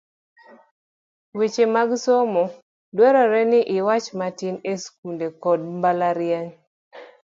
[1.37, 2.43] Weche mag Somo,
[2.95, 6.49] dwarore ni iwach matin e wi skunde kod mbalariany